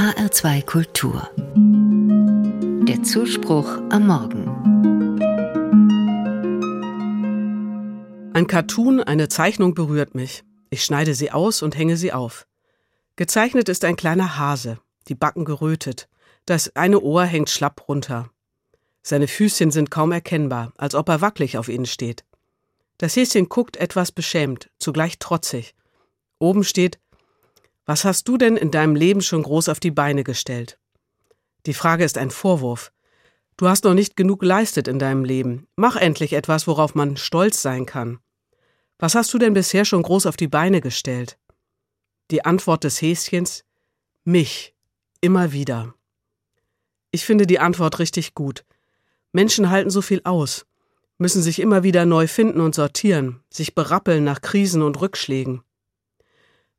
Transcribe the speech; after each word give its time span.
HR2 0.00 0.64
Kultur. 0.64 1.28
Der 2.88 3.02
Zuspruch 3.02 3.68
am 3.90 4.06
Morgen. 4.06 4.46
Ein 8.32 8.46
Cartoon, 8.46 9.02
eine 9.02 9.28
Zeichnung 9.28 9.74
berührt 9.74 10.14
mich. 10.14 10.42
Ich 10.70 10.84
schneide 10.84 11.14
sie 11.14 11.32
aus 11.32 11.60
und 11.60 11.76
hänge 11.76 11.98
sie 11.98 12.14
auf. 12.14 12.46
Gezeichnet 13.16 13.68
ist 13.68 13.84
ein 13.84 13.96
kleiner 13.96 14.38
Hase, 14.38 14.78
die 15.08 15.14
Backen 15.14 15.44
gerötet. 15.44 16.08
Das 16.46 16.74
eine 16.74 17.00
Ohr 17.00 17.24
hängt 17.24 17.50
schlapp 17.50 17.86
runter. 17.86 18.30
Seine 19.02 19.28
Füßchen 19.28 19.70
sind 19.70 19.90
kaum 19.90 20.12
erkennbar, 20.12 20.72
als 20.78 20.94
ob 20.94 21.10
er 21.10 21.20
wackelig 21.20 21.58
auf 21.58 21.68
ihnen 21.68 21.84
steht. 21.84 22.24
Das 22.96 23.16
Häschen 23.16 23.50
guckt 23.50 23.76
etwas 23.76 24.12
beschämt, 24.12 24.70
zugleich 24.78 25.18
trotzig. 25.18 25.74
Oben 26.38 26.64
steht 26.64 26.98
Was 27.90 28.04
hast 28.04 28.28
du 28.28 28.36
denn 28.36 28.56
in 28.56 28.70
deinem 28.70 28.94
Leben 28.94 29.20
schon 29.20 29.42
groß 29.42 29.68
auf 29.68 29.80
die 29.80 29.90
Beine 29.90 30.22
gestellt? 30.22 30.78
Die 31.66 31.74
Frage 31.74 32.04
ist 32.04 32.18
ein 32.18 32.30
Vorwurf. 32.30 32.92
Du 33.56 33.66
hast 33.66 33.82
noch 33.82 33.94
nicht 33.94 34.16
genug 34.16 34.38
geleistet 34.38 34.86
in 34.86 35.00
deinem 35.00 35.24
Leben. 35.24 35.66
Mach 35.74 35.96
endlich 35.96 36.34
etwas, 36.34 36.68
worauf 36.68 36.94
man 36.94 37.16
stolz 37.16 37.62
sein 37.62 37.86
kann. 37.86 38.20
Was 39.00 39.16
hast 39.16 39.34
du 39.34 39.38
denn 39.38 39.54
bisher 39.54 39.84
schon 39.84 40.02
groß 40.02 40.26
auf 40.26 40.36
die 40.36 40.46
Beine 40.46 40.80
gestellt? 40.80 41.36
Die 42.30 42.44
Antwort 42.44 42.84
des 42.84 43.02
Häschens 43.02 43.64
Mich. 44.22 44.72
Immer 45.20 45.50
wieder. 45.50 45.92
Ich 47.10 47.24
finde 47.24 47.44
die 47.44 47.58
Antwort 47.58 47.98
richtig 47.98 48.36
gut. 48.36 48.64
Menschen 49.32 49.68
halten 49.68 49.90
so 49.90 50.00
viel 50.00 50.20
aus, 50.22 50.64
müssen 51.18 51.42
sich 51.42 51.58
immer 51.58 51.82
wieder 51.82 52.06
neu 52.06 52.28
finden 52.28 52.60
und 52.60 52.76
sortieren, 52.76 53.42
sich 53.50 53.74
berappeln 53.74 54.22
nach 54.22 54.42
Krisen 54.42 54.82
und 54.82 55.00
Rückschlägen. 55.00 55.64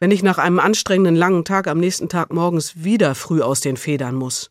Wenn 0.00 0.10
ich 0.10 0.22
nach 0.22 0.38
einem 0.38 0.60
anstrengenden 0.60 1.16
langen 1.16 1.44
Tag 1.44 1.66
am 1.66 1.78
nächsten 1.78 2.08
Tag 2.08 2.32
morgens 2.32 2.84
wieder 2.84 3.14
früh 3.14 3.42
aus 3.42 3.60
den 3.60 3.76
Federn 3.76 4.14
muss. 4.14 4.50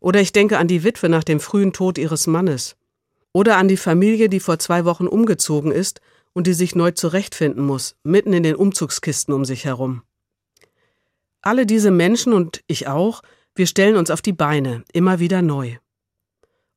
Oder 0.00 0.20
ich 0.20 0.32
denke 0.32 0.58
an 0.58 0.68
die 0.68 0.84
Witwe 0.84 1.08
nach 1.08 1.24
dem 1.24 1.40
frühen 1.40 1.72
Tod 1.72 1.96
ihres 1.96 2.26
Mannes. 2.26 2.76
Oder 3.32 3.56
an 3.56 3.68
die 3.68 3.78
Familie, 3.78 4.28
die 4.28 4.40
vor 4.40 4.58
zwei 4.58 4.84
Wochen 4.84 5.06
umgezogen 5.06 5.72
ist 5.72 6.02
und 6.34 6.46
die 6.46 6.52
sich 6.52 6.74
neu 6.74 6.90
zurechtfinden 6.90 7.64
muss, 7.64 7.96
mitten 8.02 8.34
in 8.34 8.42
den 8.42 8.54
Umzugskisten 8.54 9.32
um 9.32 9.46
sich 9.46 9.64
herum. 9.64 10.02
Alle 11.40 11.64
diese 11.64 11.90
Menschen 11.90 12.34
und 12.34 12.62
ich 12.66 12.86
auch, 12.86 13.22
wir 13.54 13.66
stellen 13.66 13.96
uns 13.96 14.10
auf 14.10 14.20
die 14.20 14.32
Beine, 14.34 14.84
immer 14.92 15.20
wieder 15.20 15.40
neu. 15.40 15.78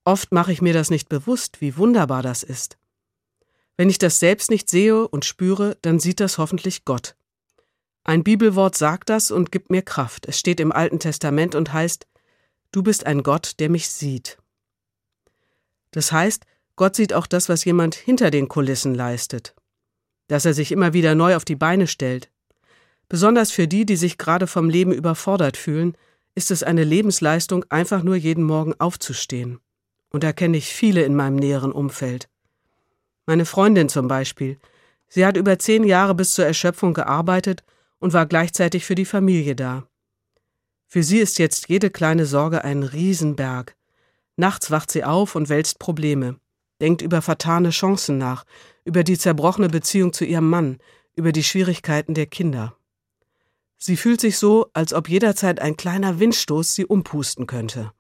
Oft 0.05 0.31
mache 0.31 0.53
ich 0.53 0.61
mir 0.61 0.73
das 0.73 0.89
nicht 0.89 1.09
bewusst, 1.09 1.59
wie 1.59 1.75
wunderbar 1.75 2.23
das 2.23 2.43
ist. 2.43 2.77
Wenn 3.75 3.89
ich 3.89 3.97
das 3.97 4.19
selbst 4.19 4.49
nicht 4.49 4.69
sehe 4.69 5.05
und 5.05 5.25
spüre, 5.25 5.77
dann 5.81 5.99
sieht 5.99 6.21
das 6.21 6.37
hoffentlich 6.37 6.85
Gott. 6.85 7.16
Ein 8.07 8.23
Bibelwort 8.23 8.77
sagt 8.77 9.09
das 9.09 9.31
und 9.31 9.51
gibt 9.51 9.69
mir 9.69 9.81
Kraft. 9.81 10.27
Es 10.27 10.39
steht 10.39 10.61
im 10.61 10.71
Alten 10.71 10.97
Testament 10.97 11.55
und 11.55 11.73
heißt, 11.73 12.07
Du 12.71 12.81
bist 12.81 13.05
ein 13.05 13.21
Gott, 13.21 13.59
der 13.59 13.69
mich 13.69 13.89
sieht. 13.89 14.37
Das 15.91 16.13
heißt, 16.13 16.45
Gott 16.77 16.95
sieht 16.95 17.11
auch 17.11 17.27
das, 17.27 17.49
was 17.49 17.65
jemand 17.65 17.95
hinter 17.95 18.31
den 18.31 18.47
Kulissen 18.47 18.95
leistet. 18.95 19.55
Dass 20.27 20.45
er 20.45 20.53
sich 20.53 20.71
immer 20.71 20.93
wieder 20.93 21.15
neu 21.15 21.35
auf 21.35 21.43
die 21.43 21.57
Beine 21.57 21.85
stellt. 21.85 22.31
Besonders 23.09 23.51
für 23.51 23.67
die, 23.67 23.85
die 23.85 23.97
sich 23.97 24.17
gerade 24.17 24.47
vom 24.47 24.69
Leben 24.69 24.93
überfordert 24.93 25.57
fühlen, 25.57 25.97
ist 26.33 26.49
es 26.49 26.63
eine 26.63 26.85
Lebensleistung, 26.85 27.65
einfach 27.67 28.03
nur 28.03 28.15
jeden 28.15 28.45
Morgen 28.45 28.73
aufzustehen. 28.79 29.59
Und 30.11 30.23
da 30.23 30.31
kenne 30.31 30.55
ich 30.55 30.67
viele 30.73 31.03
in 31.03 31.13
meinem 31.13 31.35
näheren 31.35 31.73
Umfeld. 31.73 32.29
Meine 33.25 33.43
Freundin 33.43 33.89
zum 33.89 34.07
Beispiel. 34.07 34.59
Sie 35.09 35.25
hat 35.25 35.35
über 35.35 35.59
zehn 35.59 35.83
Jahre 35.83 36.15
bis 36.15 36.33
zur 36.33 36.45
Erschöpfung 36.45 36.93
gearbeitet 36.93 37.65
und 37.99 38.13
war 38.13 38.25
gleichzeitig 38.25 38.85
für 38.85 38.95
die 38.95 39.05
Familie 39.05 39.55
da. 39.55 39.87
Für 40.87 41.03
sie 41.03 41.19
ist 41.19 41.39
jetzt 41.39 41.67
jede 41.67 41.89
kleine 41.89 42.25
Sorge 42.25 42.63
ein 42.63 42.83
Riesenberg. 42.83 43.75
Nachts 44.37 44.71
wacht 44.71 44.91
sie 44.91 45.03
auf 45.03 45.35
und 45.35 45.49
wälzt 45.49 45.79
Probleme, 45.79 46.39
denkt 46.79 47.01
über 47.01 47.21
vertane 47.21 47.71
Chancen 47.71 48.17
nach, 48.17 48.45
über 48.85 49.03
die 49.03 49.17
zerbrochene 49.17 49.67
Beziehung 49.67 50.13
zu 50.13 50.25
ihrem 50.25 50.49
Mann, 50.49 50.77
über 51.15 51.31
die 51.31 51.43
Schwierigkeiten 51.43 52.13
der 52.13 52.27
Kinder. 52.27 52.77
Sie 53.77 53.97
fühlt 53.97 54.21
sich 54.21 54.37
so, 54.37 54.69
als 54.73 54.93
ob 54.93 55.09
jederzeit 55.09 55.59
ein 55.59 55.77
kleiner 55.77 56.19
Windstoß 56.19 56.73
sie 56.73 56.85
umpusten 56.85 57.47
könnte. 57.47 57.91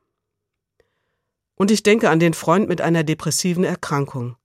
Und 1.55 1.71
ich 1.71 1.83
denke 1.83 2.09
an 2.09 2.19
den 2.19 2.33
Freund 2.33 2.69
mit 2.69 2.81
einer 2.81 3.03
depressiven 3.03 3.63
Erkrankung. 3.63 4.37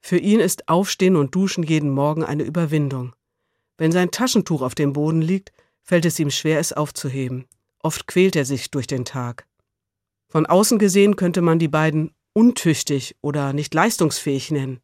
Für 0.00 0.18
ihn 0.18 0.40
ist 0.40 0.68
Aufstehen 0.68 1.16
und 1.16 1.34
Duschen 1.34 1.64
jeden 1.64 1.90
Morgen 1.90 2.22
eine 2.22 2.42
Überwindung. 2.42 3.14
Wenn 3.76 3.92
sein 3.92 4.10
Taschentuch 4.10 4.62
auf 4.62 4.74
dem 4.74 4.92
Boden 4.92 5.22
liegt, 5.22 5.52
fällt 5.82 6.04
es 6.04 6.18
ihm 6.18 6.30
schwer, 6.30 6.58
es 6.58 6.72
aufzuheben. 6.72 7.46
Oft 7.80 8.06
quält 8.06 8.36
er 8.36 8.44
sich 8.44 8.70
durch 8.70 8.86
den 8.86 9.04
Tag. 9.04 9.46
Von 10.28 10.46
außen 10.46 10.78
gesehen 10.78 11.16
könnte 11.16 11.42
man 11.42 11.58
die 11.58 11.68
beiden 11.68 12.14
untüchtig 12.32 13.16
oder 13.20 13.52
nicht 13.52 13.74
leistungsfähig 13.74 14.50
nennen. 14.50 14.80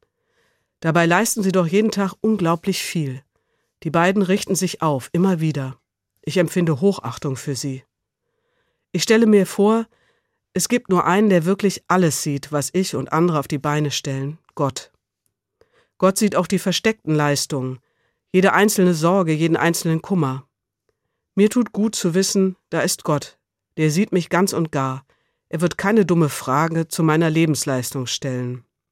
Dabei 0.80 1.06
leisten 1.06 1.42
sie 1.42 1.52
doch 1.52 1.66
jeden 1.66 1.90
Tag 1.90 2.14
unglaublich 2.20 2.82
viel. 2.82 3.22
Die 3.82 3.90
beiden 3.90 4.22
richten 4.22 4.54
sich 4.54 4.82
auf, 4.82 5.10
immer 5.12 5.40
wieder. 5.40 5.78
Ich 6.22 6.36
empfinde 6.36 6.80
Hochachtung 6.80 7.36
für 7.36 7.56
sie. 7.56 7.84
Ich 8.92 9.02
stelle 9.02 9.26
mir 9.26 9.46
vor, 9.46 9.86
es 10.52 10.68
gibt 10.68 10.88
nur 10.88 11.04
einen, 11.04 11.30
der 11.30 11.44
wirklich 11.44 11.84
alles 11.86 12.22
sieht, 12.22 12.50
was 12.52 12.70
ich 12.72 12.94
und 12.94 13.12
andere 13.12 13.38
auf 13.38 13.48
die 13.48 13.58
Beine 13.58 13.90
stellen, 13.90 14.38
Gott. 14.54 14.90
Gott 15.98 16.18
sieht 16.18 16.34
auch 16.34 16.46
die 16.46 16.58
versteckten 16.58 17.14
Leistungen, 17.14 17.78
jede 18.32 18.52
einzelne 18.52 18.94
Sorge, 18.94 19.32
jeden 19.32 19.56
einzelnen 19.56 20.02
Kummer. 20.02 20.46
Mir 21.34 21.50
tut 21.50 21.72
gut 21.72 21.94
zu 21.94 22.14
wissen, 22.14 22.56
da 22.70 22.80
ist 22.80 23.04
Gott, 23.04 23.38
der 23.76 23.90
sieht 23.90 24.12
mich 24.12 24.28
ganz 24.28 24.52
und 24.52 24.72
gar. 24.72 25.04
Er 25.48 25.60
wird 25.60 25.78
keine 25.78 26.06
dumme 26.06 26.28
Frage 26.28 26.88
zu 26.88 27.02
meiner 27.02 27.30
Lebensleistung 27.30 28.06
stellen. 28.06 28.64